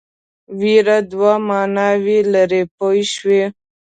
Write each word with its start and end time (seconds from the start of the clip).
وېره 0.59 0.97
دوه 1.11 1.33
معناوې 1.47 2.19
لري 2.33 2.63
پوه 2.75 3.01
شوې!. 3.13 3.43